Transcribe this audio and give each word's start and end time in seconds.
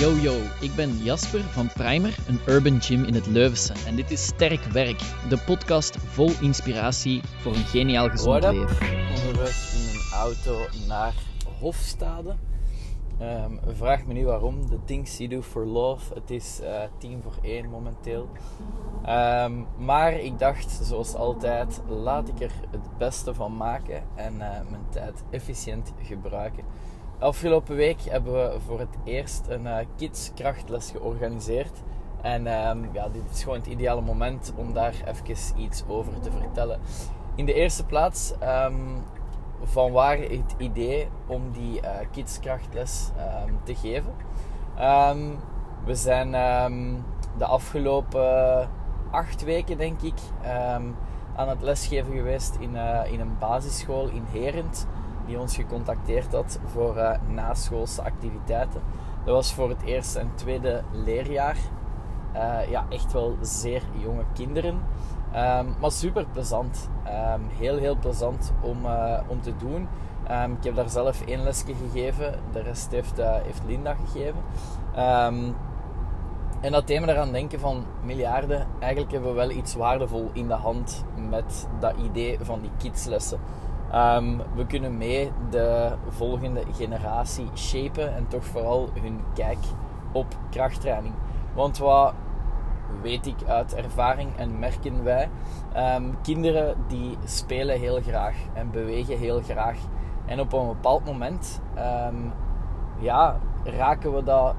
Yo 0.00 0.16
yo, 0.16 0.40
ik 0.60 0.74
ben 0.74 0.96
Jasper 0.96 1.40
van 1.40 1.68
Primer, 1.72 2.18
een 2.28 2.40
urban 2.46 2.80
gym 2.82 3.04
in 3.04 3.14
het 3.14 3.26
Leuvense. 3.26 3.72
En 3.86 3.96
dit 3.96 4.10
is 4.10 4.24
Sterk 4.24 4.62
Werk, 4.62 4.98
de 5.28 5.38
podcast 5.46 5.96
vol 5.96 6.30
inspiratie 6.40 7.20
voor 7.40 7.54
een 7.54 7.64
geniaal 7.64 8.08
gezond 8.08 8.42
What 8.42 8.54
leven. 8.54 8.76
Onderweg 9.16 9.74
in 9.74 9.94
een 9.94 10.18
auto 10.18 10.58
naar 10.88 11.14
Hofstade. 11.60 12.34
Ehm, 13.18 13.52
vraag 13.66 14.06
me 14.06 14.12
niet 14.12 14.24
waarom. 14.24 14.66
The 14.66 14.78
things 14.84 15.16
you 15.16 15.28
do 15.28 15.42
for 15.42 15.66
love. 15.66 16.14
Het 16.14 16.30
is 16.30 16.60
eh, 16.60 16.82
tien 16.98 17.22
voor 17.22 17.34
één 17.42 17.68
momenteel. 17.68 18.28
Ehm, 19.04 19.52
maar 19.78 20.12
ik 20.12 20.38
dacht, 20.38 20.80
zoals 20.82 21.14
altijd, 21.14 21.80
laat 21.88 22.28
ik 22.28 22.40
er 22.40 22.52
het 22.70 22.98
beste 22.98 23.34
van 23.34 23.56
maken 23.56 24.02
en 24.14 24.32
eh, 24.40 24.70
mijn 24.70 24.86
tijd 24.90 25.22
efficiënt 25.30 25.92
gebruiken. 26.02 26.64
Afgelopen 27.20 27.76
week 27.76 28.00
hebben 28.00 28.32
we 28.32 28.60
voor 28.66 28.78
het 28.78 28.96
eerst 29.04 29.46
een 29.48 29.66
eh, 29.66 29.86
kids 29.96 30.30
krachtles 30.34 30.90
georganiseerd. 30.90 31.82
En 32.22 32.46
ehm, 32.46 32.78
ja, 32.92 33.08
dit 33.08 33.22
is 33.32 33.42
gewoon 33.42 33.58
het 33.58 33.66
ideale 33.66 34.00
moment 34.00 34.52
om 34.56 34.72
daar 34.72 34.94
even 35.06 35.60
iets 35.60 35.84
over 35.88 36.20
te 36.20 36.30
vertellen. 36.30 36.80
In 37.34 37.46
de 37.46 37.54
eerste 37.54 37.84
plaats, 37.84 38.32
ehm, 38.38 38.74
van 39.62 39.92
waar 39.92 40.18
het 40.18 40.54
idee 40.58 41.08
om 41.26 41.50
die 41.52 41.80
eh 41.80 42.06
kidskrachtles 42.10 43.10
ehm, 43.16 43.52
te 43.62 43.74
geven. 43.74 44.14
We 45.84 45.94
zijn 45.94 46.30
de 47.38 47.44
afgelopen 47.44 48.68
acht 49.10 49.44
weken, 49.44 49.78
denk 49.78 50.00
ik, 50.00 50.18
aan 51.36 51.48
het 51.48 51.62
lesgeven 51.62 52.12
geweest 52.12 52.56
in, 52.58 52.76
eh, 52.76 53.12
in 53.12 53.20
een 53.20 53.38
basisschool 53.38 54.08
in 54.08 54.24
Herent. 54.30 54.86
Die 55.30 55.38
ons 55.38 55.54
gecontacteerd 55.54 56.32
had 56.32 56.60
voor 56.64 56.96
eh, 56.96 57.18
naschoolse 57.28 58.02
activiteiten. 58.02 58.80
Dat 59.24 59.34
was 59.34 59.54
voor 59.54 59.68
het 59.68 59.82
eerste 59.82 60.18
en 60.18 60.30
tweede 60.34 60.82
leerjaar. 60.92 61.56
Eh, 62.32 62.70
ja, 62.70 62.86
echt 62.88 63.12
wel 63.12 63.36
zeer 63.40 63.82
jonge 63.98 64.24
kinderen. 64.34 64.82
Ehm, 65.32 65.66
maar 65.80 65.92
super 65.92 66.26
plezant. 66.32 66.90
Ehm, 67.04 67.40
heel, 67.48 67.76
heel 67.76 67.96
plezant 67.96 68.52
om, 68.60 68.86
eh, 68.86 69.20
om 69.26 69.40
te 69.40 69.56
doen. 69.56 69.88
Ehm, 70.26 70.52
ik 70.52 70.64
heb 70.64 70.74
daar 70.74 70.90
zelf 70.90 71.26
één 71.26 71.42
lesje 71.42 71.74
gegeven. 71.74 72.34
De 72.52 72.60
rest 72.60 72.90
heeft, 72.90 73.22
heeft 73.22 73.62
Linda 73.66 73.94
gegeven. 73.94 74.42
En 76.60 76.72
dat 76.72 76.88
me 76.88 77.08
eraan 77.08 77.32
denken 77.32 77.60
van 77.60 77.84
miljarden. 78.04 78.66
Eigenlijk 78.78 79.12
hebben 79.12 79.30
we 79.30 79.36
wel 79.36 79.50
iets 79.50 79.74
waardevol 79.74 80.30
in 80.32 80.48
de 80.48 80.54
hand 80.54 81.04
met 81.30 81.68
dat 81.78 81.94
idee 81.96 82.38
van 82.40 82.60
die 82.60 82.70
kidslessen. 82.78 83.40
Ehm, 83.90 84.36
we 84.54 84.66
kunnen 84.66 84.96
mee 84.96 85.32
de 85.50 85.92
volgende 86.08 86.62
generatie 86.72 87.48
shapen 87.54 88.14
en 88.14 88.28
toch 88.28 88.44
vooral 88.44 88.88
hun 89.00 89.20
kijk 89.34 89.58
op 90.12 90.26
krachttraining. 90.50 91.14
Want 91.54 91.78
wat 91.78 92.14
weet 93.02 93.26
ik 93.26 93.36
uit 93.46 93.74
ervaring 93.74 94.36
en 94.36 94.58
merken 94.58 95.04
wij, 95.04 95.28
ehm, 95.72 96.04
kinderen 96.22 96.74
die 96.86 97.18
spelen 97.24 97.78
heel 97.78 98.00
graag 98.00 98.34
en 98.52 98.70
bewegen 98.70 99.18
heel 99.18 99.40
graag. 99.40 99.78
En 100.26 100.40
op 100.40 100.52
een 100.52 100.66
bepaald 100.66 101.04
moment 101.04 101.60
ehm, 101.74 102.16
ja, 102.98 103.38
raken 103.64 104.14
we 104.14 104.22
dat 104.22 104.54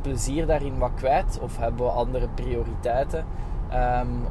plezier 0.00 0.46
daarin 0.46 0.78
wat 0.78 0.94
kwijt 0.94 1.38
of 1.42 1.58
hebben 1.58 1.86
we 1.86 1.92
andere 1.92 2.28
prioriteiten, 2.28 3.24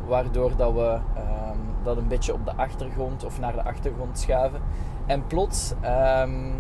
waardoor 0.08 0.56
dat 0.56 0.74
we 0.74 1.00
dat 1.84 1.98
een 1.98 2.08
beetje 2.08 2.34
op 2.34 2.46
de 2.46 2.56
achtergrond 2.56 3.26
of 3.26 3.40
naar 3.40 3.54
de 3.54 3.64
achtergrond 3.64 4.20
schuiven. 4.20 4.62
En 5.06 5.28
plots 5.28 5.74
ehm, 5.82 6.52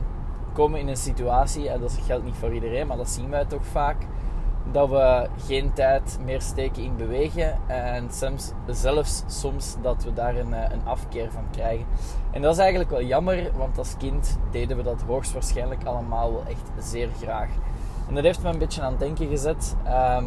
komen 0.53 0.73
we 0.73 0.79
in 0.79 0.87
een 0.87 0.97
situatie, 0.97 1.69
en 1.69 1.79
dat 1.79 1.99
geldt 2.05 2.25
niet 2.25 2.35
voor 2.35 2.53
iedereen, 2.53 2.87
maar 2.87 2.97
dat 2.97 3.09
zien 3.09 3.29
wij 3.29 3.45
toch 3.45 3.65
vaak, 3.65 3.97
dat 4.71 4.89
we 4.89 5.27
geen 5.45 5.73
tijd 5.73 6.19
meer 6.23 6.41
steken 6.41 6.83
in 6.83 6.95
bewegen 6.95 7.57
en 7.67 8.11
soms, 8.11 8.51
zelfs 8.67 9.23
soms 9.27 9.75
dat 9.81 10.03
we 10.03 10.13
daar 10.13 10.35
een, 10.35 10.53
eh, 10.53 10.71
een 10.71 10.85
afkeer 10.85 11.31
van 11.31 11.43
krijgen. 11.51 11.85
En 12.31 12.41
dat 12.41 12.53
is 12.53 12.59
eigenlijk 12.59 12.89
wel 12.89 13.03
jammer, 13.03 13.51
want 13.57 13.77
als 13.77 13.97
kind 13.97 14.37
deden 14.51 14.77
we 14.77 14.83
dat 14.83 15.01
hoogstwaarschijnlijk 15.01 15.83
allemaal 15.83 16.31
wel 16.31 16.43
echt 16.47 16.85
zeer 16.85 17.09
graag. 17.21 17.49
En 18.07 18.15
dat 18.15 18.23
heeft 18.23 18.43
me 18.43 18.49
een 18.49 18.57
beetje 18.57 18.81
aan 18.81 18.91
het 18.91 18.99
denken 18.99 19.27
gezet. 19.27 19.75
Ehm, 19.83 20.25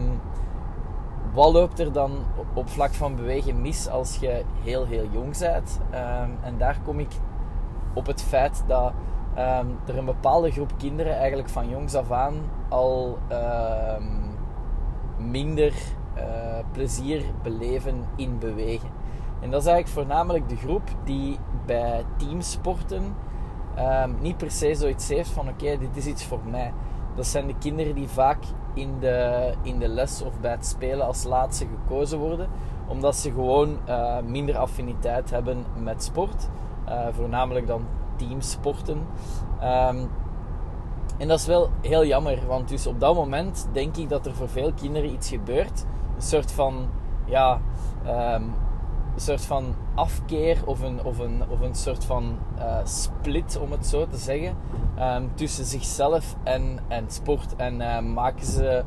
wat 1.33 1.53
loopt 1.53 1.79
er 1.79 1.93
dan 1.93 2.11
op 2.55 2.69
vlak 2.69 2.95
van 2.95 3.17
bewegen 3.17 3.61
mis 3.61 3.89
als 3.89 4.17
je 4.17 4.45
heel 4.63 4.87
heel 4.87 5.07
jong 5.13 5.39
bent? 5.39 5.81
Ehm, 5.91 6.31
en 6.43 6.59
daar 6.59 6.81
kom 6.85 6.99
ik 6.99 7.13
op 7.95 8.07
het 8.07 8.23
feit 8.23 8.65
dat 8.67 8.93
ehm, 9.35 9.67
er 9.87 9.99
een 9.99 10.05
bepaalde 10.05 10.51
groep 10.51 10.73
kinderen 10.79 11.17
eigenlijk 11.17 11.49
van 11.49 11.69
jongs 11.69 11.95
af 11.95 12.11
aan 12.11 12.35
al 12.69 13.19
ehm, 13.29 14.05
minder 15.17 15.73
eh, 16.15 16.25
plezier 16.73 17.25
beleven 17.43 18.05
in 18.17 18.39
bewegen. 18.39 18.89
En 19.41 19.51
dat 19.51 19.61
is 19.61 19.67
eigenlijk 19.67 20.07
voornamelijk 20.07 20.49
de 20.49 20.57
groep 20.57 20.83
die 21.05 21.39
bij 21.67 22.05
teamsporten 22.17 23.15
niet 24.21 24.37
per 24.37 24.51
se 24.51 24.75
zoiets 24.75 25.09
heeft 25.09 25.31
van 25.31 25.49
oké, 25.49 25.79
dit 25.79 25.97
is 25.97 26.07
iets 26.07 26.25
voor 26.25 26.41
mij. 26.51 26.73
Dat 27.15 27.27
zijn 27.27 27.47
de 27.47 27.55
kinderen 27.59 27.95
die 27.95 28.09
vaak 28.09 28.39
in 28.75 28.99
de, 29.01 29.53
in 29.63 29.79
de 29.79 29.89
les 29.89 30.23
of 30.23 30.41
bij 30.41 30.51
het 30.51 30.67
spelen 30.67 31.07
als 31.07 31.25
laatste 31.25 31.67
gekozen 31.67 32.19
worden, 32.19 32.49
omdat 32.89 33.17
ze 33.17 33.31
gewoon 33.31 33.79
eh, 33.85 34.19
minder 34.27 34.57
affiniteit 34.57 35.31
hebben 35.31 35.65
met 35.83 36.03
sport. 36.03 36.49
Eh, 36.85 37.07
voornamelijk 37.11 37.67
dan 37.67 37.85
teamsporten. 38.17 39.07
Ehm, 39.61 39.99
en 41.19 41.29
dat 41.29 41.39
is 41.39 41.47
wel 41.47 41.71
heel 41.81 42.05
jammer, 42.05 42.47
want 42.47 42.69
dus 42.69 42.87
op 42.87 43.01
dat 43.01 43.15
moment 43.15 43.69
denk 43.73 43.97
ik 43.97 44.09
dat 44.09 44.27
er 44.27 44.35
voor 44.35 44.49
veel 44.49 44.73
kinderen 44.73 45.13
iets 45.13 45.29
gebeurt. 45.29 45.85
Een 46.17 46.23
soort 46.23 46.53
van, 46.53 46.89
ja, 47.25 47.61
ehm, 48.05 48.43
soort 49.21 49.45
van 49.45 49.75
afkeer 49.95 50.63
of 50.65 50.81
een, 50.81 51.05
of 51.05 51.19
een, 51.19 51.43
of 51.49 51.61
een 51.61 51.75
soort 51.75 52.05
van 52.05 52.39
eh, 52.59 52.77
split, 52.85 53.59
om 53.63 53.73
het 53.73 53.87
zo 53.87 54.07
te 54.07 54.17
zeggen, 54.17 54.57
ehm, 54.97 55.23
tussen 55.35 55.65
zichzelf 55.65 56.37
en, 56.43 56.79
en 56.89 57.05
sport. 57.09 57.57
En 57.57 57.81
eh, 57.81 58.03
maken 58.03 58.47
ze 58.47 58.85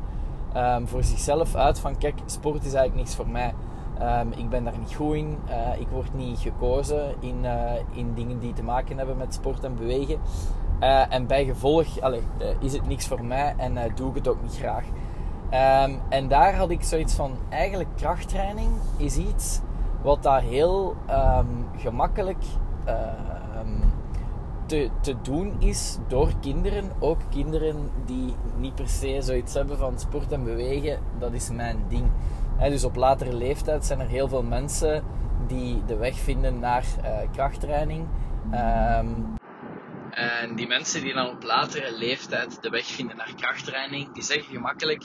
ehm, 0.52 0.86
voor 0.86 1.04
zichzelf 1.04 1.54
uit 1.54 1.78
van, 1.78 1.98
kijk, 1.98 2.14
sport 2.26 2.64
is 2.64 2.72
eigenlijk 2.74 2.94
niks 2.94 3.14
voor 3.14 3.28
mij. 3.28 3.54
Ehm, 3.98 4.28
ik 4.36 4.48
ben 4.48 4.64
daar 4.64 4.78
niet 4.78 4.94
goed 4.94 5.14
in. 5.14 5.38
Eh, 5.46 5.80
ik 5.80 5.88
word 5.88 6.14
niet 6.14 6.38
gekozen 6.38 7.14
in, 7.20 7.46
in 7.92 8.14
dingen 8.14 8.38
die 8.38 8.52
te 8.52 8.62
maken 8.62 8.96
hebben 8.96 9.16
met 9.16 9.34
sport 9.34 9.64
en 9.64 9.76
bewegen. 9.76 10.18
En 11.08 11.26
bij 11.26 11.44
gevolg 11.44 12.00
allee, 12.00 12.22
eh, 12.38 12.46
is 12.58 12.72
het 12.72 12.86
niks 12.86 13.06
voor 13.06 13.24
mij 13.24 13.54
en 13.56 13.78
doe 13.94 14.08
ik 14.08 14.14
het 14.14 14.28
ook 14.28 14.42
niet 14.42 14.56
graag. 14.56 14.84
En 16.08 16.28
daar 16.28 16.54
had 16.56 16.70
ik 16.70 16.82
zoiets 16.82 17.14
van: 17.14 17.36
eigenlijk 17.48 17.88
krachttraining 17.96 18.70
is 18.96 19.16
iets 19.16 19.60
wat 20.04 20.22
daar 20.22 20.42
heel 20.42 20.96
ehm, 21.06 21.46
gemakkelijk 21.76 22.44
ehm, 22.84 23.80
te, 24.66 24.90
te 25.00 25.14
doen 25.22 25.56
is 25.60 25.98
door 26.08 26.32
kinderen. 26.40 26.92
Ook 26.98 27.18
kinderen 27.30 27.90
die 28.04 28.34
niet 28.56 28.74
per 28.74 28.88
se 28.88 29.18
zoiets 29.22 29.54
hebben 29.54 29.78
van 29.78 29.98
sport 29.98 30.32
en 30.32 30.44
bewegen, 30.44 30.98
dat 31.18 31.32
is 31.32 31.50
mijn 31.50 31.84
ding. 31.88 32.10
Hè, 32.56 32.70
dus 32.70 32.84
op 32.84 32.96
latere 32.96 33.32
leeftijd 33.32 33.84
zijn 33.84 34.00
er 34.00 34.06
heel 34.06 34.28
veel 34.28 34.42
mensen 34.42 35.04
die 35.46 35.84
de 35.84 35.96
weg 35.96 36.18
vinden 36.18 36.58
naar 36.58 36.84
eh, 37.02 37.18
krachttraining. 37.32 38.08
Ehm, 38.50 39.08
en 40.10 40.54
die 40.54 40.66
mensen 40.66 41.02
die 41.02 41.14
dan 41.14 41.28
op 41.28 41.42
latere 41.42 41.98
leeftijd 41.98 42.62
de 42.62 42.70
weg 42.70 42.86
vinden 42.86 43.16
naar 43.16 43.34
krachttraining, 43.36 44.12
die 44.12 44.22
zeggen 44.22 44.54
gemakkelijk: 44.54 45.04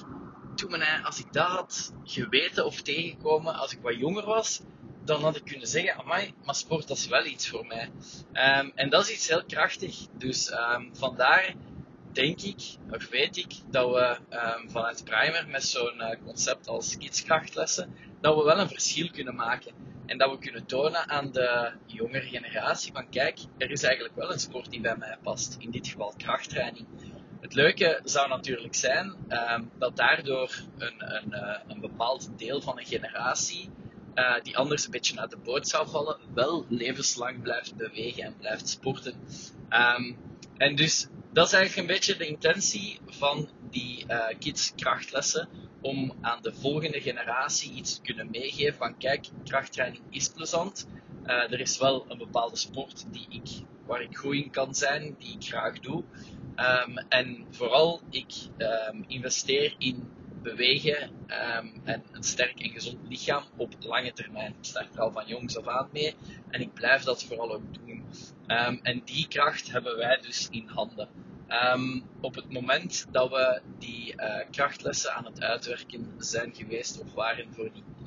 Toen 0.56 1.04
als 1.04 1.20
ik 1.20 1.34
dat 1.34 1.48
had 1.48 1.94
geweten 2.04 2.66
of 2.66 2.82
tegengekomen 2.82 3.56
als 3.56 3.74
ik 3.74 3.80
wat 3.82 4.00
jonger 4.00 4.26
was, 4.26 4.62
dan 5.10 5.22
had 5.22 5.36
ik 5.36 5.46
kunnen 5.46 5.68
zeggen: 5.68 5.96
Amai, 5.96 6.34
maar 6.46 6.56
sport 6.56 6.88
dat 6.88 6.98
is 6.98 7.08
wel 7.08 7.26
iets 7.26 7.50
voor 7.50 7.66
mij. 7.66 7.92
Ehm, 8.34 8.70
en 8.76 8.90
dat 8.90 9.04
is 9.04 9.14
iets 9.14 9.28
heel 9.28 9.44
krachtig. 9.46 9.98
Dus 10.18 10.50
ehm, 10.50 10.84
vandaar 10.94 11.54
denk 12.12 12.42
ik, 12.42 12.62
of 12.92 13.10
weet 13.10 13.38
ik, 13.38 13.54
dat 13.70 13.90
we 13.90 14.18
ehm, 14.30 14.68
vanuit 14.68 15.04
Primer 15.04 15.48
met 15.48 15.64
zo'n 15.64 16.02
eh, 16.02 16.18
concept 16.26 16.68
als 16.68 16.98
kidskrachtlessen, 16.98 17.96
dat 18.22 18.36
we 18.36 18.44
wel 18.44 18.60
een 18.60 18.68
verschil 18.68 19.10
kunnen 19.10 19.36
maken. 19.36 19.74
En 20.06 20.18
dat 20.18 20.32
we 20.32 20.38
kunnen 20.38 20.66
tonen 20.66 21.10
aan 21.10 21.32
de 21.32 21.72
jongere 21.86 22.28
generatie 22.28 22.94
van 22.94 23.10
kijk, 23.10 23.40
er 23.58 23.72
is 23.72 23.84
eigenlijk 23.84 24.16
wel 24.16 24.32
een 24.32 24.40
sport 24.40 24.70
die 24.70 24.82
bij 24.82 24.98
mij 24.98 25.18
past. 25.24 25.56
In 25.60 25.72
dit 25.72 25.88
geval 25.88 26.14
krachttraining. 26.18 26.88
Het 27.42 27.54
leuke 27.54 28.00
zou 28.04 28.30
natuurlijk 28.30 28.76
zijn 28.76 29.16
dat 29.78 29.96
daardoor 29.98 30.52
een, 30.78 31.16
een, 31.16 31.34
eh, 31.34 31.60
een 31.68 31.80
bepaald 31.80 32.30
deel 32.38 32.62
van 32.62 32.78
een 32.78 32.86
generatie, 32.86 33.70
eh, 34.14 34.42
die 34.44 34.58
anders 34.58 34.86
een 34.86 34.92
beetje 34.92 35.20
uit 35.20 35.30
de 35.30 35.38
boot 35.38 35.68
zou 35.68 35.90
vallen, 35.90 36.18
wel 36.34 36.66
levenslang 36.70 37.42
blijft 37.42 37.76
bewegen 37.76 38.24
en 38.24 38.36
blijft 38.38 38.70
sporten. 38.70 39.14
Ehm, 39.70 40.14
en 40.58 40.76
dus 40.76 41.08
dat 41.34 41.48
is 41.48 41.54
eigenlijk 41.54 41.88
een 41.88 41.96
beetje 41.96 42.18
de 42.18 42.28
intentie 42.28 43.00
van 43.06 43.50
die 43.70 44.06
eh 44.08 44.38
kids 44.40 44.74
krachtlessen. 44.76 45.50
Om 45.82 46.14
aan 46.22 46.42
de 46.42 46.54
volgende 46.54 47.02
generatie 47.02 47.74
iets 47.74 47.96
te 47.96 48.02
kunnen 48.02 48.30
meegeven 48.32 48.78
van 48.78 48.98
kijk, 48.98 49.28
krachttraining 49.44 50.04
is 50.10 50.30
plezant. 50.30 50.88
Eh, 51.24 51.52
er 51.52 51.60
is 51.60 51.78
wel 51.78 52.06
een 52.08 52.18
bepaalde 52.18 52.56
sport 52.56 53.06
die 53.12 53.28
ik, 53.30 53.50
waar 53.86 54.02
ik 54.02 54.18
goed 54.18 54.36
in 54.36 54.52
kan 54.52 54.76
zijn, 54.76 55.16
die 55.18 55.34
ik 55.34 55.44
graag 55.44 55.80
doe. 55.80 56.04
Ehm, 56.56 56.98
en 56.98 57.46
vooral, 57.52 58.02
ik 58.10 58.34
um, 58.58 59.06
investeer 59.08 59.76
in 59.78 60.10
bewegen 60.42 61.10
um, 61.28 61.82
en 61.84 62.04
een 62.12 62.24
sterk 62.24 62.60
en 62.60 62.70
gezond 62.70 62.98
lichaam 63.08 63.44
op 63.56 63.74
lange 63.80 64.14
termijn. 64.14 64.52
Ik 64.52 64.66
start 64.66 64.94
er 64.96 65.02
al 65.02 65.12
van 65.12 65.28
jongs 65.28 65.58
af 65.58 65.68
aan 65.68 65.90
mee 65.92 66.16
en 66.50 66.62
ik 66.62 66.74
blijf 66.74 67.04
dat 67.04 67.24
vooral 67.24 67.54
ook 67.54 67.74
doen. 67.86 68.04
en 68.84 69.02
die 69.06 69.28
kracht 69.28 69.72
hebben 69.72 69.98
wij 69.98 70.18
dus 70.22 70.48
in 70.52 70.68
handen. 70.68 71.10
op 72.22 72.36
het 72.36 72.52
moment 72.52 73.06
dat 73.12 73.30
we 73.30 73.62
die 73.80 74.14
uh, 74.16 74.36
krachtlessen 74.52 75.14
aan 75.14 75.26
het 75.26 75.42
uitwerken 75.42 76.14
zijn 76.18 76.56
geweest 76.56 77.02
of 77.02 77.14
waren 77.14 77.54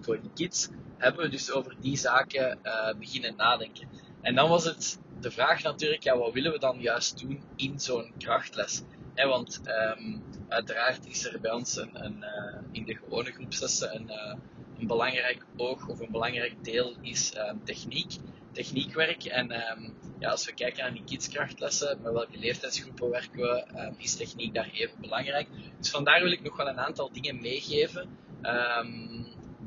voor 0.00 0.20
die, 0.20 0.30
kids, 0.34 0.68
hebben 0.98 1.22
we 1.22 1.28
dus 1.28 1.50
over 1.50 1.76
die 1.80 1.96
zaken 1.96 2.58
uh, 2.62 2.92
beginnen 2.98 3.36
nadenken. 3.36 3.88
En 4.20 4.34
dan 4.34 4.48
was 4.48 4.64
het 4.64 4.98
de 5.20 5.30
vraag 5.30 5.62
natuurlijk, 5.62 6.02
ja, 6.02 6.16
wat 6.16 6.32
willen 6.32 6.52
we 6.52 6.58
dan 6.58 6.80
juist 6.80 7.20
doen 7.20 7.42
in 7.56 7.80
zo'n 7.80 8.12
krachtles? 8.18 8.82
Want 9.14 9.60
um, 9.66 10.22
uiteraard 10.48 11.06
is 11.06 11.24
er 11.24 11.40
bij 11.40 11.50
ons 11.50 11.76
een, 11.76 12.04
een 12.04 12.16
uh, 12.16 12.60
in 12.72 12.84
de 12.84 12.94
gewone 12.94 13.32
groepslessen 13.32 13.94
een, 13.94 14.08
uh, 14.08 14.34
een, 14.78 14.86
belangrijk 14.86 15.46
oog 15.56 15.88
of 15.88 16.00
een 16.00 16.10
belangrijk 16.10 16.64
deel 16.64 16.96
is 17.00 17.32
um, 17.36 17.64
techniek, 17.64 18.12
techniekwerk. 18.52 19.24
En 19.24 19.52
um, 19.52 19.94
ja, 20.18 20.30
als 20.30 20.46
we 20.46 20.54
kijken 20.54 20.82
naar 20.82 20.92
die 20.92 21.04
kidskrachtlessen, 21.04 22.02
met 22.02 22.12
welke 22.12 22.38
leeftijdsgroepen 22.38 23.10
werken 23.10 23.40
we, 23.40 23.92
is 23.98 24.16
techniek 24.16 24.54
daar 24.54 24.70
even 24.72 25.00
belangrijk. 25.00 25.48
Dus 25.78 25.90
vandaar 25.90 26.22
wil 26.22 26.32
ik 26.32 26.42
nog 26.42 26.56
wel 26.56 26.68
een 26.68 26.80
aantal 26.80 27.12
dingen 27.12 27.40
meegeven 27.40 28.18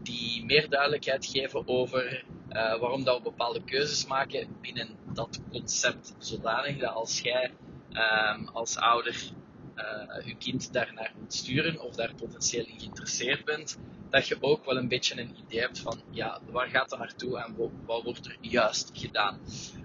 die 0.06 0.46
meer 0.46 0.70
duidelijkheid 0.70 1.26
geven 1.26 1.68
over 1.68 2.26
uh, 2.50 2.80
waarom 2.80 3.04
dat 3.04 3.18
we 3.18 3.24
bepaalde 3.24 3.64
keuzes 3.64 4.06
maken 4.06 4.48
binnen 4.62 4.90
dat 5.14 5.42
concept. 5.52 6.16
Zodanig 6.18 6.78
dat 6.78 6.94
als 6.94 7.20
jij 7.20 7.52
um, 7.96 8.48
als 8.54 8.78
ouder 8.78 9.32
uh, 9.76 10.26
je 10.26 10.36
kind 10.36 10.74
daarnaar 10.74 11.14
moet 11.20 11.34
sturen 11.34 11.82
of 11.82 11.96
daar 11.96 12.16
potentieel 12.16 12.66
in 12.66 12.80
geïnteresseerd 12.80 13.46
bent, 13.46 13.80
dat 14.10 14.28
je 14.28 14.38
ook 14.40 14.66
wel 14.66 14.78
een 14.78 14.88
beetje 14.88 15.20
een 15.20 15.36
idee 15.46 15.60
hebt 15.60 15.80
van 15.80 16.02
ja, 16.12 16.40
waar 16.52 16.68
gaat 16.68 16.90
dat 16.90 17.00
naartoe 17.00 17.40
en 17.40 17.56
wat, 17.86 18.04
wordt 18.04 18.26
er 18.26 18.38
juist 18.42 18.92
gedaan. 18.94 19.40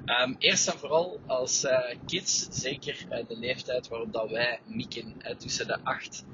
Um, 0.06 0.36
eerst 0.38 0.68
en 0.68 0.78
vooral 0.78 1.20
als 1.26 1.64
uh, 1.64 1.78
kids, 2.06 2.48
zeker 2.50 3.06
uh, 3.10 3.26
de 3.28 3.38
leeftijd 3.38 3.88
waarop 3.88 4.12
dat 4.12 4.30
wij 4.30 4.60
mikken, 4.66 5.14
tussen 5.38 5.66
de 5.66 5.78
8 5.82 6.24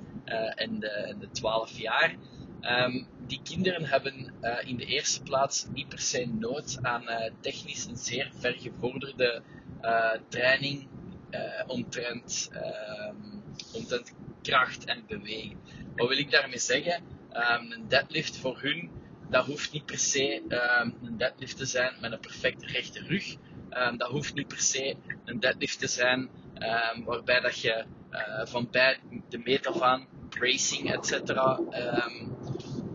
en 0.54 0.80
de, 0.80 0.88
en 0.88 1.18
de 1.18 1.30
12 1.30 1.78
jaar, 1.78 2.14
um, 2.60 3.06
die 3.26 3.40
kinderen 3.42 3.84
hebben 3.84 4.32
in 4.64 4.76
de 4.76 4.84
eerste 4.84 5.22
plaats 5.22 5.66
niet 5.72 5.88
per 5.88 5.98
se 5.98 6.26
nood 6.26 6.78
aan 6.82 7.04
technisch 7.40 7.84
een 7.84 7.96
zeer 7.96 8.30
vergevorderde 8.38 9.42
training 10.28 10.88
omtrent, 11.66 12.50
ehm, 12.52 13.16
omtrent 13.72 14.12
kracht 14.42 14.84
en 14.84 15.04
bewegen. 15.06 15.60
Wat 15.96 16.08
wil 16.08 16.18
ik 16.18 16.30
daarmee 16.30 16.58
zeggen? 16.58 17.02
Um, 17.32 17.72
een 17.72 17.88
deadlift 17.88 18.36
voor 18.36 18.60
hun, 18.60 18.90
dat 19.30 19.46
hoeft 19.46 19.72
niet 19.72 19.86
per 19.86 19.98
se 19.98 20.42
um, 20.48 20.94
een 21.02 21.16
deadlift 21.18 21.56
te 21.56 21.64
zijn 21.64 21.94
met 22.00 22.12
een 22.12 22.20
perfect 22.20 22.64
rechte 22.64 23.00
rug. 23.00 23.36
dat 23.96 24.10
hoeft 24.10 24.34
niet 24.34 24.48
per 24.48 24.60
se 24.60 24.96
een 25.24 25.40
deadlift 25.40 25.78
te 25.78 25.86
zijn 25.86 26.30
waarbij 27.04 27.40
dat 27.40 27.60
je 27.60 27.84
van 28.44 28.68
bij 28.70 28.98
de 29.28 29.38
meet 29.38 29.66
af 29.66 29.80
aan 29.80 30.06
bracing, 30.28 30.92
etc 30.92 31.34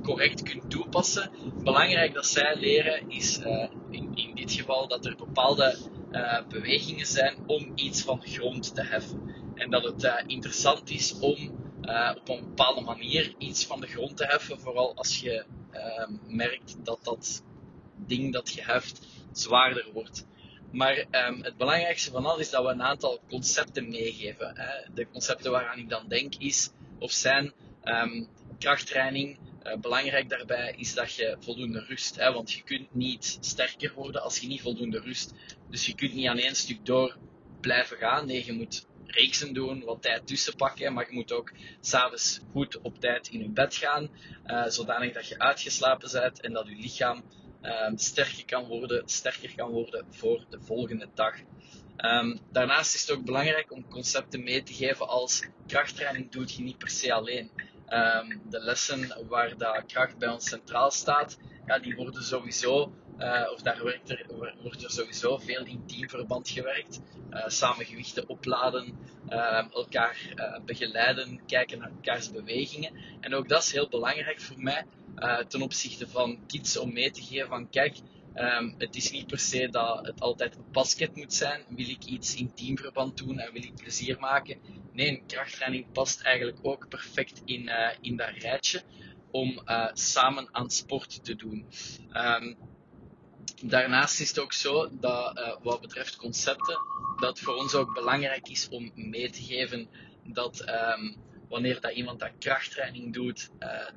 correct 0.02 0.44
kunt 0.44 0.70
toepassen. 0.70 1.30
Belangrijk 1.64 2.14
dat 2.14 2.26
zij 2.26 2.56
leren 2.56 3.10
is 3.10 3.40
uh, 3.40 3.68
in, 3.90 4.12
in, 4.16 4.36
dit 4.36 4.52
geval 4.52 4.88
dat 4.88 5.06
er 5.06 5.16
bepaalde 5.16 5.78
uh, 6.12 6.48
bewegingen 6.48 7.06
zijn 7.06 7.38
om 7.46 7.72
iets 7.76 8.02
van 8.02 8.20
de 8.20 8.30
grond 8.30 8.76
te 8.76 8.84
heffen. 8.84 9.36
En 9.56 9.70
dat 9.70 9.84
het 9.84 10.04
uh, 10.04 10.16
interessant 10.28 10.90
is 10.90 11.20
om 11.20 11.60
op 12.16 12.30
een 12.30 12.46
bepaalde 12.46 12.82
manier 12.82 13.36
iets 13.38 13.66
van 13.66 13.82
de 13.82 13.88
grond 13.88 14.18
te 14.18 14.26
heffen, 14.26 14.60
vooral 14.60 14.96
als 14.96 15.20
je 15.20 15.46
merkt 16.28 16.86
dat 16.86 17.00
dat 17.04 17.44
ding 17.96 18.34
dat 18.34 18.54
je 18.54 18.64
heft 18.64 19.08
zwaarder 19.32 19.88
wordt. 19.94 20.28
Maar 20.72 20.98
um, 20.98 21.44
het 21.44 21.58
belangrijkste 21.58 22.12
van 22.12 22.26
al 22.26 22.40
is 22.40 22.50
dat 22.50 22.66
we 22.66 22.72
een 22.72 22.84
aantal 22.84 23.20
concepten 23.30 23.90
meegeven. 23.90 24.52
Hè. 24.58 24.94
De 24.94 25.08
concepten 25.12 25.52
waaraan 25.52 25.78
ik 25.78 25.90
dan 25.90 26.08
denk 26.08 26.36
is 26.36 26.72
of 27.00 27.12
zijn 27.12 27.54
um, 27.84 28.28
krachttraining, 28.60 29.38
uh, 29.64 29.76
belangrijk 29.76 30.30
daarbij 30.30 30.74
is 30.78 30.94
dat 30.94 31.14
je 31.14 31.38
voldoende 31.40 31.80
rust. 31.80 32.16
Hè, 32.16 32.34
want 32.34 32.52
je 32.52 32.64
kunt 32.64 32.94
niet 32.94 33.38
sterker 33.42 33.94
worden 33.94 34.22
als 34.22 34.40
je 34.40 34.48
niet 34.48 34.62
voldoende 34.62 35.00
rust. 35.00 35.34
Dus 35.70 35.86
je 35.86 35.96
kunt 35.96 36.14
niet 36.14 36.28
aan 36.28 36.38
één 36.38 36.56
stuk 36.56 36.86
door 36.86 37.18
blijven 37.62 37.98
gaan. 37.98 38.26
Nee, 38.26 38.46
je 38.46 38.54
moet 38.54 38.86
reeksen 39.06 39.54
doen, 39.54 39.84
wat 39.84 40.02
tijd 40.02 40.28
tussen 40.28 40.56
pakken. 40.56 40.94
Maar 40.94 41.08
je 41.10 41.16
moet 41.16 41.32
ook 41.32 41.52
s'avonds 41.82 42.40
goed 42.52 42.82
op 42.82 43.00
tijd 43.00 43.28
in 43.28 43.40
je 43.40 43.50
bed 43.50 43.76
gaan. 43.76 44.10
Uh, 44.46 44.66
zodanig 44.66 45.14
dat 45.14 45.28
je 45.28 45.40
uitgeslapen 45.40 46.12
bent 46.12 46.42
en 46.42 46.54
dat 46.54 46.68
je 46.68 46.76
lichaam 46.76 47.24
uh, 47.62 47.92
sterker, 47.96 48.46
kan 48.46 48.68
worden, 48.68 49.04
sterker 49.06 49.56
kan 49.56 49.70
worden 49.70 50.06
voor 50.10 50.46
de 50.50 50.60
volgende 50.62 51.08
dag. 51.14 51.36
Um, 51.98 52.40
daarnaast 52.52 52.96
is 52.96 53.02
het 53.02 53.12
ook 53.12 53.26
belangrijk 53.26 53.72
om 53.72 53.88
concepten 53.88 54.44
mee 54.44 54.64
te 54.64 54.74
geven 54.74 55.08
als 55.08 55.44
krachttraining 55.68 56.32
doet 56.32 56.54
je 56.54 56.64
niet 56.64 56.78
per 56.78 56.90
se 56.90 57.14
alleen. 57.14 57.52
Um, 57.94 58.42
de 58.50 58.60
lessen 58.60 59.28
waar 59.28 59.58
dat 59.58 59.86
kracht 59.86 60.18
bij 60.18 60.30
ons 60.30 60.50
centraal 60.50 60.92
staat, 60.92 61.38
ja, 61.66 61.80
die 61.80 61.96
worden 61.96 62.24
sowieso, 62.24 62.94
uh, 63.18 63.50
of 63.54 63.62
daar 63.62 63.84
werkt 63.84 64.10
er, 64.10 64.26
wordt 64.62 64.84
er 64.84 64.92
sowieso 64.92 65.38
veel 65.38 65.66
in 65.66 65.86
teamverband 65.86 66.50
gewerkt. 66.50 67.02
Uh, 67.32 67.48
samen 67.48 67.86
gewichten 67.86 68.30
opladen, 68.30 68.98
uh, 69.30 69.74
elkaar 69.74 70.34
uh, 70.36 70.60
begeleiden, 70.66 71.46
kijken 71.46 71.80
naar 71.80 71.90
elkaars 71.90 72.32
bewegingen. 72.32 72.92
En 73.20 73.34
ook 73.34 73.50
dat 73.50 73.62
is 73.64 73.72
heel 73.72 73.90
belangrijk 73.90 74.42
voor 74.42 74.62
mij 74.62 74.86
ten 75.48 75.62
opzichte 75.62 76.08
van 76.08 76.46
kids 76.48 76.78
om 76.78 76.94
mee 76.94 77.12
te 77.12 77.22
geven 77.22 77.48
van 77.48 77.70
kijk, 77.70 77.98
Um, 78.36 78.76
het 78.78 78.96
is 78.96 79.12
niet 79.12 79.28
per 79.28 79.40
se 79.40 79.70
dat 79.70 80.06
het 80.06 80.20
altijd 80.20 80.56
een 80.56 80.72
basket 80.72 81.16
moet 81.16 81.34
zijn. 81.34 81.64
Wil 81.70 81.90
ik 81.90 82.04
iets 82.06 82.36
in 82.36 82.54
teamverband 82.54 83.18
doen 83.18 83.40
en 83.40 83.54
wil 83.54 83.64
ik 83.64 83.76
plezier 83.76 84.20
maken? 84.20 84.60
Nee, 84.92 85.24
krachttraining 85.28 85.92
past 85.92 86.22
eigenlijk 86.22 86.58
ook 86.62 86.88
perfect 86.88 87.42
in, 87.46 87.62
uh, 87.62 87.90
in 88.02 88.18
dat 88.18 88.30
rijtje 88.30 88.84
om 89.32 89.62
uh, 89.66 89.88
samen 89.94 90.48
aan 90.52 90.70
sport 90.70 91.24
te 91.24 91.36
doen. 91.36 91.66
Um, 92.14 92.58
daarnaast 93.62 94.20
is 94.20 94.30
het 94.30 94.40
ook 94.40 94.54
zo 94.54 94.90
dat 95.00 95.38
uh, 95.38 95.56
wat 95.62 95.82
betreft 95.82 96.16
concepten, 96.16 96.80
dat 97.20 97.40
voor 97.40 97.56
ons 97.56 97.76
ook 97.76 97.94
belangrijk 97.94 98.50
is 98.50 98.70
om 98.70 98.92
mee 98.96 99.30
te 99.30 99.44
geven 99.44 99.88
dat 100.24 100.70
um, 100.70 101.16
wanneer 101.50 101.82
dat 101.82 101.94
iemand 101.94 102.20
dat 102.20 102.32
krachttraining 102.40 103.14
doet, 103.14 103.50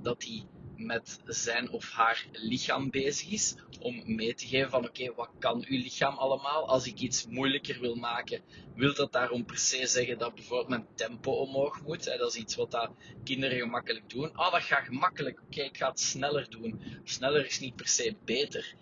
dat 0.03 0.25
hij 0.25 0.45
met 0.87 1.21
zijn 1.27 1.71
of 1.71 1.91
haar 1.91 2.27
lichaam 2.33 2.91
bezig 2.91 3.31
is. 3.31 3.55
Om 3.81 4.15
mee 4.15 4.35
te 4.35 4.47
geven 4.47 4.71
van 4.71 4.85
oké, 4.85 5.15
wat 5.15 5.31
kan 5.39 5.65
uw 5.69 5.79
lichaam 5.79 6.17
allemaal? 6.17 6.69
Als 6.69 6.87
ik 6.87 6.99
iets 6.99 7.27
moeilijker 7.27 7.81
wil 7.81 7.95
maken, 7.95 8.43
wil 8.75 8.95
dat 8.95 9.13
daarom 9.13 9.45
per 9.45 9.59
se 9.59 9.87
zeggen 9.87 10.19
dat 10.19 10.35
bijvoorbeeld 10.35 10.69
mijn 10.69 10.87
tempo 10.95 11.33
omhoog 11.33 11.83
moet. 11.83 12.05
Dat 12.05 12.35
is 12.35 12.41
iets 12.41 12.55
wat 12.55 12.71
dat 12.71 12.91
kinderen 13.25 13.59
gemakkelijk 13.59 14.11
doen. 14.11 14.33
Ah, 14.33 14.47
oh, 14.47 14.53
dat 14.53 14.63
gaat 14.63 14.85
gemakkelijk. 14.85 15.43
Oké, 15.47 15.63
ik 15.63 15.77
ga 15.77 15.89
het 15.89 16.01
sneller 16.01 16.51
doen. 16.51 16.83
Sneller 17.05 17.47
is 17.47 17.61
niet 17.61 17.77
per 17.77 17.89
se 17.89 18.17
beter. 18.25 18.75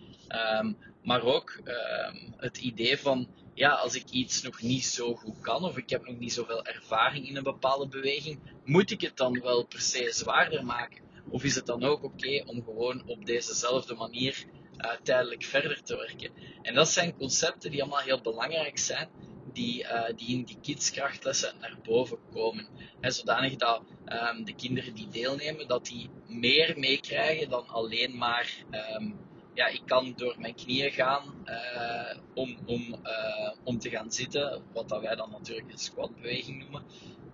Um, 0.61 0.77
maar 1.03 1.23
ook 1.23 1.59
um, 1.63 2.33
het 2.37 2.57
idee 2.57 2.97
van 2.97 3.27
ja, 3.53 3.69
als 3.69 3.95
ik 3.95 4.09
iets 4.09 4.41
nog 4.41 4.61
niet 4.61 4.85
zo 4.85 5.15
goed 5.15 5.39
kan, 5.39 5.63
of 5.63 5.77
ik 5.77 5.89
heb 5.89 6.05
nog 6.05 6.17
niet 6.17 6.33
zoveel 6.33 6.65
ervaring 6.65 7.27
in 7.27 7.35
een 7.35 7.43
bepaalde 7.43 7.87
beweging, 7.87 8.39
moet 8.63 8.91
ik 8.91 9.01
het 9.01 9.17
dan 9.17 9.41
wel 9.41 9.65
per 9.65 9.81
se 9.81 10.11
zwaarder 10.11 10.65
maken? 10.65 11.01
Of 11.33 11.43
is 11.43 11.55
het 11.55 11.65
dan 11.65 11.83
ook 11.83 12.03
oké 12.03 12.43
om 12.45 12.63
gewoon 12.63 13.03
op 13.07 13.25
dezezelfde 13.25 13.93
manier 13.95 14.45
uh, 14.77 14.91
tijdelijk 15.03 15.43
verder 15.43 15.83
te 15.83 15.95
werken? 15.95 16.31
En 16.61 16.73
dat 16.73 16.89
zijn 16.89 17.17
concepten 17.17 17.71
die 17.71 17.81
allemaal 17.81 17.99
heel 17.99 18.21
belangrijk 18.21 18.77
zijn, 18.77 19.09
die, 19.53 19.83
uh, 19.83 20.03
die 20.15 20.37
in 20.37 20.43
die 20.43 20.57
kidskrachtlessen 20.61 21.55
naar 21.59 21.77
boven 21.83 22.17
komen. 22.31 22.67
En 22.99 23.13
zodanig 23.13 23.55
dat 23.55 23.81
um, 24.05 24.45
de 24.45 24.55
kinderen 24.55 24.93
die 24.93 25.07
deelnemen, 25.07 25.67
dat 25.67 25.85
die 25.85 26.09
meer 26.27 26.79
meekrijgen 26.79 27.49
dan 27.49 27.67
alleen 27.67 28.17
maar 28.17 28.65
um, 28.97 29.19
ja, 29.53 29.67
ik 29.67 29.81
kan 29.85 30.13
door 30.15 30.35
mijn 30.39 30.55
knieën 30.55 30.91
gaan 30.91 31.45
uh, 31.45 32.17
om, 32.33 32.57
om, 32.65 32.95
om 33.63 33.79
te 33.79 33.89
gaan 33.89 34.11
zitten, 34.11 34.63
wat 34.73 34.89
dat 34.89 35.01
wij 35.01 35.15
dan 35.15 35.31
natuurlijk 35.31 35.71
een 35.71 35.77
squatbeweging 35.77 36.59
noemen. 36.59 36.83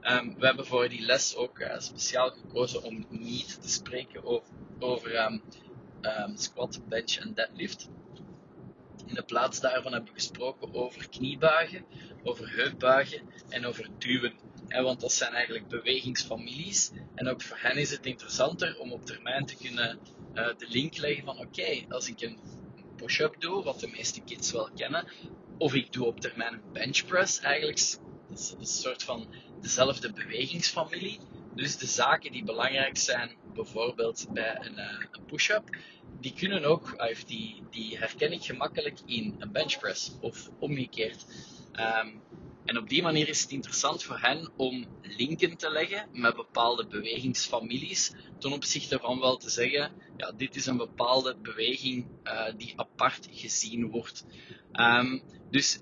Um, 0.01 0.35
we 0.37 0.45
hebben 0.45 0.65
voor 0.65 0.89
die 0.89 1.01
les 1.01 1.35
ook 1.35 1.59
uh, 1.59 1.79
speciaal 1.79 2.29
gekozen 2.29 2.83
om 2.83 3.05
niet 3.09 3.61
te 3.61 3.69
spreken 3.69 4.23
over, 4.23 4.47
over 4.79 5.25
um, 5.25 5.41
um, 6.01 6.37
squat, 6.37 6.79
bench 6.87 7.15
en 7.15 7.33
deadlift. 7.33 7.89
In 9.05 9.13
de 9.15 9.23
plaats 9.23 9.59
daarvan 9.59 9.91
hebben 9.91 10.13
we 10.13 10.19
gesproken 10.19 10.73
over 10.73 11.09
kniebuigen, 11.09 11.85
over 12.23 12.55
heupbuigen 12.55 13.21
en 13.49 13.65
over 13.65 13.89
duwen. 13.97 14.33
En 14.67 14.83
want 14.83 14.99
dat 14.99 15.11
zijn 15.11 15.33
eigenlijk 15.33 15.67
bewegingsfamilies. 15.67 16.91
En 17.15 17.27
ook 17.27 17.41
voor 17.41 17.57
hen 17.59 17.77
is 17.77 17.91
het 17.91 18.05
interessanter 18.05 18.79
om 18.79 18.91
op 18.91 19.05
termijn 19.05 19.45
te 19.45 19.55
kunnen 19.55 19.99
uh, 20.33 20.47
de 20.57 20.67
link 20.67 20.97
leggen 20.97 21.25
van 21.25 21.39
oké, 21.39 21.85
als 21.89 22.07
ik 22.07 22.21
een 22.21 22.39
push-up 22.95 23.41
doe, 23.41 23.63
wat 23.63 23.79
de 23.79 23.87
meeste 23.87 24.21
kids 24.21 24.51
wel 24.51 24.69
kennen, 24.75 25.07
of 25.57 25.73
ik 25.73 25.93
doe 25.93 26.05
op 26.05 26.19
termijn 26.19 26.53
een 26.53 26.71
bench 26.73 27.05
press, 27.05 27.39
eigenlijk 27.39 27.79
dat 28.29 28.39
is 28.39 28.55
een 28.59 28.65
soort 28.65 29.03
van 29.03 29.27
dezelfde 29.61 30.13
bewegingsfamilie. 30.13 31.19
Dus 31.55 31.77
de 31.77 31.85
zaken 31.85 32.31
die 32.31 32.43
belangrijk 32.43 32.97
zijn, 32.97 33.35
bijvoorbeeld 33.53 34.27
bij 34.33 34.57
een, 34.61 34.79
uh, 34.79 35.05
een 35.11 35.25
push-up, 35.25 35.77
die 36.19 36.33
kunnen 36.33 36.63
ook, 36.63 36.95
of 37.11 37.23
die, 37.23 37.63
die 37.69 37.97
herken 37.97 38.31
ik 38.31 38.43
gemakkelijk 38.43 38.99
in 39.05 39.35
een 39.39 39.51
benchpress 39.51 40.17
of 40.21 40.49
omgekeerd. 40.59 41.25
Um, 41.73 42.21
en 42.65 42.77
op 42.77 42.89
die 42.89 43.01
manier 43.01 43.27
is 43.27 43.41
het 43.41 43.51
interessant 43.51 44.03
voor 44.03 44.19
hen 44.19 44.51
om 44.57 44.87
linken 45.01 45.57
te 45.57 45.71
leggen 45.71 46.07
met 46.11 46.35
bepaalde 46.35 46.87
bewegingsfamilies, 46.87 48.13
ten 48.39 48.51
opzichte 48.51 48.99
van 48.99 49.19
wel 49.19 49.37
te 49.37 49.49
zeggen, 49.49 49.91
ja, 50.17 50.31
dit 50.31 50.55
is 50.55 50.65
een 50.65 50.77
bepaalde 50.77 51.37
beweging 51.41 52.07
uh, 52.23 52.45
die 52.57 52.73
apart 52.75 53.27
gezien 53.31 53.89
wordt. 53.89 54.25
Um, 54.71 55.23
dus 55.49 55.79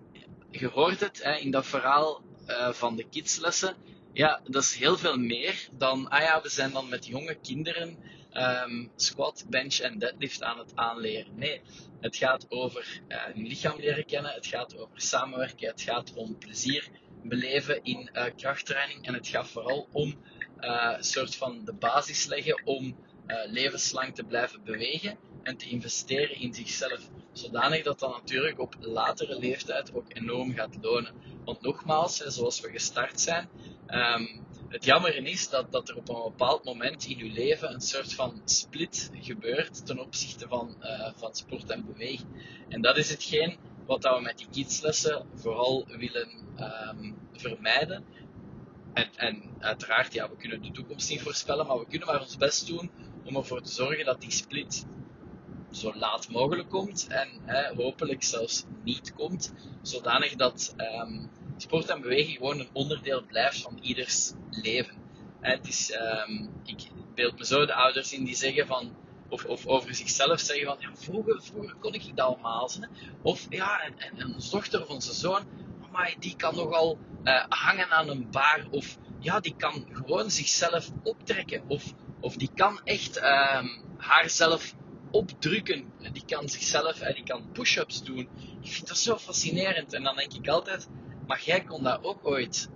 je 0.51 0.67
hoort 0.67 1.00
het 1.00 1.24
hè, 1.24 1.36
in 1.36 1.51
dat 1.51 1.65
verhaal 1.65 2.24
uh, 2.48 2.74
van 2.74 2.96
de 2.96 3.10
kidslessen, 3.10 3.75
ja, 4.13 4.42
dat 4.44 4.63
is 4.63 4.75
heel 4.75 4.98
veel 4.98 5.18
meer 5.18 5.68
dan, 5.72 6.10
ah 6.10 6.22
ja, 6.22 6.42
we 6.42 6.50
zijn 6.50 6.72
dan 6.72 6.89
met 6.89 7.06
jonge 7.06 7.36
kinderen 7.36 7.98
um, 8.34 8.92
squat, 8.96 9.46
bench 9.50 9.77
en 9.77 10.00
deadlift 10.00 10.44
aan 10.44 10.58
het 10.58 10.72
aanleren. 10.75 11.36
Nee, 11.36 11.62
het 12.01 12.16
gaat 12.16 12.46
over 12.50 13.01
uh, 13.08 13.24
hun 13.24 13.48
lichaam 13.48 13.80
leren 13.80 14.06
kennen, 14.06 14.32
het 14.32 14.46
gaat 14.46 14.77
over 14.77 15.01
samenwerken, 15.01 15.68
het 15.68 15.82
gaat 15.82 16.13
om 16.13 16.38
plezier 16.38 16.89
beleven 17.24 17.84
in 17.84 18.10
uh, 18.13 18.24
krachttraining 18.36 19.06
en 19.06 19.13
het 19.13 19.27
gaat 19.27 19.48
vooral 19.48 19.88
om 19.92 20.16
een 20.58 21.04
soort 21.04 21.36
van 21.36 21.66
de 21.66 21.74
basis 21.74 22.25
leggen 22.25 22.62
om 22.66 22.96
levenslang 23.48 24.16
te 24.16 24.24
blijven 24.24 24.63
bewegen 24.63 25.18
en 25.48 25.58
te 25.58 25.70
investeren 25.70 26.36
in 26.39 26.54
zichzelf. 26.54 27.10
Zodanig 27.32 27.84
dat 27.84 28.00
dat 28.00 28.12
natuurlijk 28.12 28.60
op 28.60 28.75
latere 28.80 29.39
leeftijd 29.39 29.94
ook 29.94 30.06
enorm 30.08 30.54
gaat 30.54 30.77
lonen. 30.82 31.13
Want 31.46 31.62
nogmaals, 31.62 32.16
zoals 32.16 32.60
we 32.60 32.70
gestart 32.70 33.20
zijn, 33.20 33.50
um, 33.88 34.46
het 34.68 34.86
jammer 34.86 35.25
is 35.25 35.50
dat, 35.50 35.72
dat 35.72 35.89
er 35.89 35.96
op 35.96 36.10
een 36.10 36.24
bepaald 36.24 36.63
moment 36.63 37.06
in 37.06 37.18
je 37.18 37.32
leven 37.32 37.74
een 37.74 37.82
soort 37.82 38.13
van 38.13 38.42
split 38.46 39.12
gebeurt 39.13 39.86
ten 39.86 40.00
opzichte 40.00 40.48
van, 40.48 40.75
uh, 40.82 41.10
van 41.16 41.36
sport 41.36 41.70
en 41.70 41.86
beweging. 41.86 42.27
En 42.70 42.82
dat 42.82 42.98
is 42.98 43.10
hetgeen 43.10 43.58
wat 43.86 44.04
we 44.04 44.20
met 44.22 44.38
die 44.38 44.48
kidslessen 44.51 45.25
vooral 45.36 45.88
willen 45.88 46.30
um, 46.60 47.18
vermijden. 47.32 48.06
En, 48.94 49.10
en, 49.16 49.44
uiteraard, 49.60 50.13
ja, 50.13 50.30
we 50.30 50.36
kunnen 50.36 50.62
de 50.62 50.72
toekomst 50.72 51.10
niet 51.10 51.22
voorspellen, 51.22 51.68
maar 51.68 51.80
we 51.80 51.88
kunnen 51.88 52.08
maar 52.08 52.22
ons 52.22 52.38
best 52.38 52.68
doen 52.68 52.92
om 53.24 53.36
ervoor 53.36 53.62
te 53.62 53.72
zorgen 53.72 54.06
dat 54.06 54.22
die 54.22 54.32
split 54.32 54.86
zo 55.71 55.93
laat 55.95 56.29
mogelijk 56.29 56.69
komt 56.69 57.07
en 57.07 57.29
hopelijk 57.75 58.24
zelfs 58.24 58.63
niet 58.83 59.13
komt, 59.13 59.53
zodanig 59.81 60.36
dat 60.36 60.75
um, 60.77 61.29
sport 61.57 61.89
en 61.89 62.01
beweging 62.01 62.38
gewoon 62.38 62.59
een 62.59 62.69
onderdeel 62.74 63.24
blijft 63.24 63.62
van 63.62 63.77
ieders 63.81 64.33
leven. 64.50 64.95
het 65.39 65.67
is, 65.67 65.91
um, 66.27 66.50
ik 66.65 66.88
beeld 67.15 67.38
me 67.38 67.45
zo 67.45 67.65
de 67.65 67.74
ouders 67.74 68.13
in 68.13 68.24
die 68.24 68.36
zeggen 68.36 68.67
van, 68.67 68.95
of, 69.29 69.45
of 69.45 69.67
over 69.67 69.95
zichzelf 69.95 70.39
zeggen 70.39 70.65
van, 70.65 70.77
ja, 70.79 70.89
vroeger, 70.93 71.41
vroeger 71.43 71.75
kon 71.75 71.93
ik 71.93 72.15
dat 72.15 72.25
allemaal. 72.25 72.69
Hè? 72.79 72.88
Of 73.21 73.45
ja, 73.50 73.81
en, 73.81 74.17
en, 74.17 74.33
onze 74.33 74.51
dochter 74.51 74.81
of 74.81 74.89
onze 74.89 75.13
zoon, 75.13 75.43
maar 75.91 76.15
die 76.19 76.36
kan 76.36 76.55
nogal 76.55 76.97
uh, 77.24 77.45
hangen 77.50 77.89
aan 77.89 78.09
een 78.09 78.27
bar. 78.31 78.67
Of 78.71 78.97
ja, 79.19 79.39
die 79.39 79.55
kan 79.57 79.88
gewoon 79.91 80.31
zichzelf 80.31 80.89
optrekken. 81.03 81.63
Of, 81.67 81.93
of 82.19 82.36
die 82.36 82.50
kan 82.55 82.79
echt 82.83 83.17
um, 83.17 83.81
haarzelf 83.97 84.75
opdrukken. 85.12 85.92
Die 86.14 86.26
kan 86.26 86.50
zichzelf, 86.50 86.98
die 86.98 87.24
kan 87.24 87.52
push-ups 87.52 88.04
doen. 88.04 88.30
Ik 88.62 88.72
vind 88.72 88.88
dat 88.88 88.98
zo 88.98 89.18
fascinerend. 89.18 89.94
En 89.94 90.04
dan 90.04 90.16
denk 90.16 90.34
ik 90.34 90.48
altijd, 90.48 90.90
maar 91.28 91.42
jij 91.44 91.64
kon 91.64 91.84
dat 91.84 92.04
ook 92.04 92.28
ooit. 92.28 92.70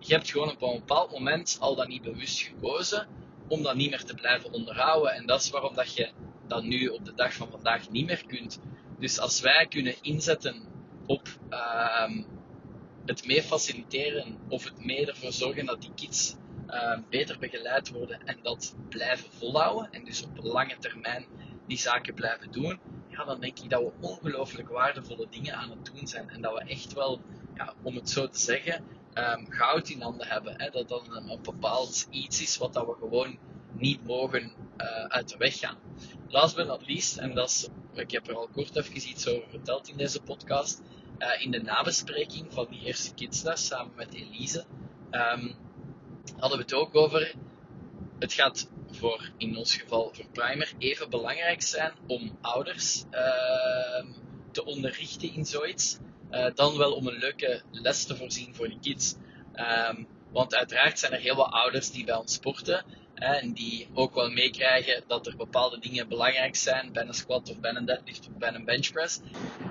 Je 0.00 0.14
hebt 0.14 0.30
gewoon 0.30 0.50
op 0.50 0.62
een 0.62 0.78
bepaald 0.78 1.10
moment 1.10 1.56
al 1.60 1.76
dat 1.76 1.88
niet 1.88 2.02
bewust 2.02 2.40
gekozen 2.40 3.08
om 3.48 3.62
dat 3.62 3.74
niet 3.74 3.90
meer 3.90 4.04
te 4.04 4.14
blijven 4.14 4.52
onderhouden. 4.52 5.12
En 5.12 5.26
dat 5.26 5.40
is 5.40 5.50
waarom 5.50 5.74
dat 5.74 5.94
je 5.94 6.10
dat 6.46 6.62
nu 6.62 6.88
op 6.88 7.04
de 7.04 7.14
dag 7.14 7.34
van 7.34 7.50
vandaag 7.50 7.90
niet 7.90 8.06
meer 8.06 8.26
kunt. 8.26 8.60
Dus 8.98 9.18
als 9.18 9.40
wij 9.40 9.66
kunnen 9.68 9.94
inzetten 10.02 10.62
op 11.06 11.28
uh, 11.50 12.10
het 13.06 13.26
mee 13.26 13.42
faciliteren 13.42 14.38
of 14.48 14.64
het 14.64 14.84
mee 14.84 15.06
ervoor 15.06 15.32
zorgen 15.32 15.66
dat 15.66 15.80
die 15.80 15.94
kids 15.94 16.36
uh, 16.70 16.98
beter 17.10 17.38
begeleid 17.38 17.90
worden 17.90 18.20
en 18.24 18.38
dat 18.42 18.76
blijven 18.88 19.30
volhouden 19.30 19.92
en 19.92 20.04
dus 20.04 20.22
op 20.22 20.38
lange 20.42 20.76
termijn 20.78 21.26
die 21.68 21.78
zaken 21.78 22.14
blijven 22.14 22.52
doen, 22.52 22.80
ja, 23.08 23.24
dan 23.24 23.40
denk 23.40 23.58
ik 23.58 23.70
dat 23.70 23.80
we 23.80 23.92
ongelooflijk 24.00 24.68
waardevolle 24.68 25.26
dingen 25.30 25.54
aan 25.54 25.70
het 25.70 25.90
doen 25.92 26.06
zijn 26.06 26.28
en 26.28 26.40
dat 26.40 26.52
we 26.52 26.60
echt 26.60 26.92
wel 26.92 27.20
ja, 27.54 27.74
om 27.82 27.94
het 27.94 28.10
zo 28.10 28.28
te 28.28 28.38
zeggen, 28.38 28.84
um, 29.14 29.46
goud 29.50 29.88
in 29.88 30.02
handen 30.02 30.26
hebben. 30.26 30.60
Hè? 30.60 30.70
Dat 30.70 30.88
dat 30.88 31.08
een, 31.08 31.38
bepaald 31.42 32.06
iets 32.10 32.42
is 32.42 32.56
wat 32.56 32.72
dat 32.72 32.86
we 32.86 32.94
gewoon 32.98 33.38
niet 33.72 34.06
mogen 34.06 34.52
uh, 34.76 35.04
uit 35.04 35.28
de 35.28 35.36
weg 35.36 35.58
gaan. 35.58 35.76
Last 36.28 36.56
but 36.56 36.66
not 36.66 36.88
least, 36.88 37.16
en 37.16 37.34
dat 37.34 37.48
is, 37.48 37.68
ik 37.94 38.10
heb 38.10 38.28
er 38.28 38.36
al 38.36 38.48
kort 38.52 38.76
even 38.76 38.94
iets 39.08 39.28
over 39.28 39.48
verteld 39.48 39.88
in 39.88 39.96
deze 39.96 40.20
podcast, 40.20 40.82
uh, 41.18 41.44
in 41.44 41.50
de 41.50 41.62
nabespreking 41.62 42.46
van 42.52 42.66
die 42.70 42.84
eerste 42.84 43.14
kidsles 43.14 43.66
samen 43.66 43.92
met 43.96 44.14
Elise, 44.14 44.64
um, 45.10 45.54
hadden 46.38 46.58
we 46.58 46.64
het 46.64 46.74
ook 46.74 46.94
over, 46.94 47.34
het 48.18 48.32
gaat 48.32 48.68
voor, 48.90 49.30
in 49.36 49.56
ons 49.56 49.76
geval 49.76 50.10
voor 50.12 50.26
Primer, 50.32 50.72
even 50.78 51.10
belangrijk 51.10 51.62
zijn 51.62 51.92
om 52.06 52.38
ouders 52.40 53.04
uh, 53.10 54.04
te 54.52 54.64
onderrichten 54.64 55.32
in 55.32 55.46
zoiets. 55.46 55.98
Uh, 56.30 56.46
dan 56.54 56.76
wel 56.76 56.92
om 56.92 57.06
een 57.06 57.18
leuke 57.18 57.62
les 57.70 58.04
te 58.04 58.16
voorzien 58.16 58.54
voor 58.54 58.68
de 58.68 58.78
kids. 58.80 59.14
Um, 59.90 60.06
want 60.32 60.54
uiteraard 60.54 60.98
zijn 60.98 61.12
er 61.12 61.20
heel 61.20 61.36
wat 61.36 61.50
ouders 61.50 61.90
die 61.90 62.04
bij 62.04 62.16
ons 62.16 62.32
sporten 62.32 62.84
en 63.14 63.52
die 63.52 63.88
ook 63.94 64.14
wel 64.14 64.30
meekrijgen 64.30 65.02
dat 65.06 65.26
er 65.26 65.36
bepaalde 65.36 65.78
dingen 65.78 66.08
belangrijk 66.08 66.56
zijn 66.56 66.92
bij 66.92 67.06
een 67.06 67.14
squat 67.14 67.50
of 67.50 67.60
bij 67.60 67.74
een 67.74 67.84
deadlift 67.84 68.28
of 68.28 68.38
bij 68.38 68.54
een 68.54 68.64
benchpress. 68.64 69.20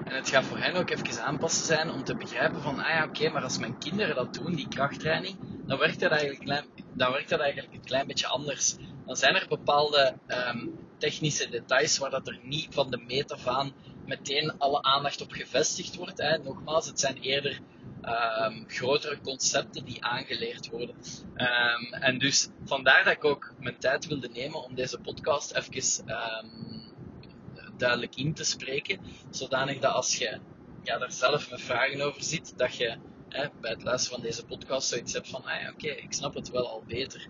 En 0.05 0.15
het 0.15 0.29
gaat 0.29 0.45
voor 0.45 0.57
hen 0.57 0.75
ook 0.75 0.89
even 0.89 1.23
aanpassen 1.23 1.65
zijn 1.65 1.91
om 1.91 2.03
te 2.03 2.15
begrijpen 2.15 2.61
van, 2.61 2.79
ah 2.79 2.89
ja, 2.89 3.03
oké, 3.03 3.29
maar 3.29 3.43
als 3.43 3.57
mijn 3.57 3.77
kinderen 3.77 4.15
dat 4.15 4.33
doen, 4.33 4.55
die 4.55 4.67
krachttraining, 4.67 5.37
dan 5.65 5.77
werkt 5.77 5.99
dat 5.99 6.11
eigenlijk, 6.11 6.63
dan 6.93 7.11
werkt 7.11 7.29
dat 7.29 7.39
eigenlijk 7.39 7.73
een 7.73 7.85
klein 7.85 8.07
beetje 8.07 8.27
anders. 8.27 8.75
Dan 9.07 9.15
zijn 9.15 9.35
er 9.35 9.47
bepaalde 9.47 10.13
um, 10.27 10.79
technische 10.97 11.49
details 11.49 11.97
waar 11.97 12.09
dat 12.09 12.27
er 12.27 12.39
niet 12.43 12.67
van 12.69 12.91
de 12.91 12.97
meet 12.97 13.45
aan 13.45 13.73
meteen 14.05 14.57
alle 14.57 14.81
aandacht 14.81 15.21
op 15.21 15.31
gevestigd 15.31 15.95
wordt. 15.95 16.17
Hè. 16.17 16.37
Nogmaals, 16.37 16.87
het 16.87 16.99
zijn 16.99 17.17
eerder 17.17 17.59
um, 18.03 18.63
grotere 18.67 19.19
concepten 19.21 19.85
die 19.85 20.03
aangeleerd 20.03 20.69
worden. 20.69 20.95
Um, 21.35 21.93
en 21.93 22.17
dus 22.17 22.49
vandaar 22.65 23.03
dat 23.03 23.13
ik 23.13 23.25
ook 23.25 23.53
mijn 23.59 23.77
tijd 23.77 24.07
wilde 24.07 24.29
nemen 24.29 24.63
om 24.63 24.75
deze 24.75 24.99
podcast 24.99 25.51
even 25.51 26.05
duidelijk 27.77 28.15
in 28.15 28.33
te 28.33 28.43
spreken. 28.43 28.99
Zodanig 29.29 29.79
dat 29.79 29.93
als 29.93 30.17
je 30.17 30.39
ja, 30.83 30.97
daar 30.97 31.11
zelf 31.11 31.51
met 31.51 31.61
vragen 31.61 32.01
over 32.01 32.23
zit, 32.23 32.57
dat 32.57 32.75
je 32.75 32.97
hè, 33.29 33.47
bij 33.61 33.71
het 33.71 33.83
luisteren 33.83 34.19
van 34.19 34.27
deze 34.27 34.45
podcast 34.45 34.87
zoiets 34.87 35.13
hebt 35.13 35.29
van, 35.29 35.43
ah 35.43 35.69
oké, 35.73 35.87
ik 35.87 36.13
snap 36.13 36.33
het 36.33 36.49
wel 36.49 36.67
al 36.69 36.83
beter. 36.87 37.27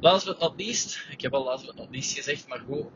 Last 0.00 0.26
but 0.26 0.40
not 0.40 0.54
least, 0.56 1.06
ik 1.10 1.20
heb 1.20 1.34
al 1.34 1.44
last 1.44 1.66
but 1.66 1.76
not 1.76 1.88
least 1.90 2.12
gezegd, 2.12 2.48
maar 2.48 2.60
goed, 2.68 2.86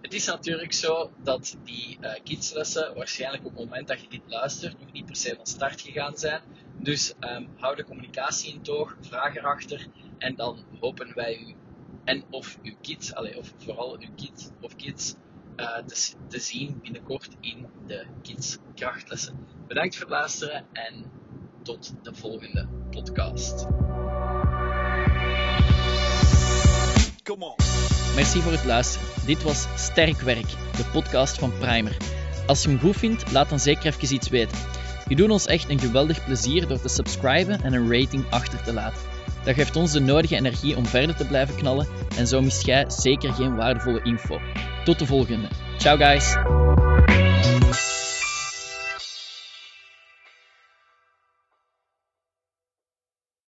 het 0.00 0.14
is 0.14 0.26
natuurlijk 0.26 0.72
zo 0.72 1.10
dat 1.22 1.56
die 1.64 1.98
uh, 2.00 2.12
kidslessen 2.24 2.94
waarschijnlijk 2.94 3.44
op 3.44 3.50
het 3.50 3.64
moment 3.64 3.88
dat 3.88 4.00
je 4.00 4.08
dit 4.08 4.20
luistert 4.26 4.80
nog 4.80 4.92
niet 4.92 5.06
per 5.06 5.16
se 5.16 5.34
van 5.36 5.46
start 5.46 5.80
gegaan 5.80 6.16
zijn. 6.16 6.42
Dus 6.78 7.14
um, 7.20 7.48
hou 7.56 7.76
de 7.76 7.84
communicatie 7.84 8.52
in 8.54 8.62
toog, 8.62 8.96
vraag 9.00 9.36
erachter 9.36 9.86
en 10.18 10.34
dan 10.34 10.64
hopen 10.80 11.14
wij 11.14 11.38
u 11.38 11.54
en 12.04 12.24
of 12.30 12.58
uw 12.62 12.74
kids, 12.80 13.14
allez, 13.14 13.36
of 13.36 13.52
vooral 13.56 13.98
uw 13.98 14.14
kids 14.16 14.48
of 14.60 14.76
kids 14.76 15.14
uh, 15.56 15.76
te, 15.76 16.12
te, 16.28 16.38
zien 16.38 16.78
binnenkort 16.82 17.36
in 17.40 17.66
de 17.86 18.06
kids 18.22 18.58
krachtlessen. 18.74 19.46
Bedankt 19.66 19.94
voor 19.94 20.04
het 20.06 20.14
luisteren 20.14 20.66
en 20.72 21.10
tot 21.62 21.94
de 22.02 22.14
volgende 22.14 22.68
podcast. 22.90 23.66
Merci 28.20 28.40
voor 28.40 28.52
het 28.52 28.64
luisteren. 28.64 29.08
Dit 29.26 29.42
was 29.42 29.66
Sterk 29.76 30.20
Werk, 30.20 30.48
de 30.76 30.84
podcast 30.92 31.38
van 31.38 31.52
Primer. 31.58 31.96
Als 32.46 32.62
je 32.62 32.68
hem 32.68 32.78
goed 32.78 32.96
vindt, 32.96 33.32
laat 33.32 33.48
dan 33.48 33.60
zeker 33.60 33.86
even 33.86 34.14
iets 34.14 34.28
weten. 34.28 34.58
Je 35.08 35.16
doet 35.16 35.30
ons 35.30 35.46
echt 35.46 35.70
een 35.70 35.78
geweldig 35.78 36.24
plezier 36.24 36.68
door 36.68 36.80
te 36.80 36.88
subscriben 36.88 37.62
en 37.62 37.72
een 37.72 37.92
rating 37.92 38.24
achter 38.30 38.62
te 38.62 38.72
laten. 38.72 39.00
Dat 39.44 39.54
geeft 39.54 39.76
ons 39.76 39.92
de 39.92 40.00
nodige 40.00 40.36
energie 40.36 40.76
om 40.76 40.86
verder 40.86 41.16
te 41.16 41.26
blijven 41.26 41.56
knallen 41.56 41.86
en 42.16 42.26
zo 42.26 42.40
mist 42.40 42.66
jij 42.66 42.84
zeker 42.88 43.32
geen 43.32 43.56
waardevolle 43.56 44.02
info. 44.02 44.40
Tot 44.84 44.98
de 44.98 45.06
volgende. 45.06 45.48
Ciao 45.78 45.96
guys! 45.96 46.34